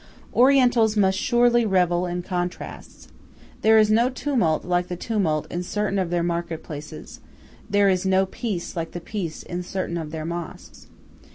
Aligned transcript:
Orientals 0.33 0.97
must 0.97 1.19
surely 1.19 1.63
revel 1.63 2.07
in 2.07 2.23
contrasts. 2.23 3.09
There 3.61 3.77
is 3.77 3.91
no 3.91 4.09
tumult 4.09 4.65
like 4.65 4.87
the 4.87 4.95
tumult 4.95 5.45
in 5.51 5.61
certain 5.61 5.99
of 5.99 6.09
their 6.09 6.23
market 6.23 6.63
places. 6.63 7.19
There 7.69 7.87
is 7.87 8.03
no 8.03 8.25
peace 8.25 8.75
like 8.75 8.93
the 8.93 8.99
peace 8.99 9.43
in 9.43 9.61
certain 9.61 9.97
of 9.99 10.09
their 10.09 10.25
mosques. 10.25 10.87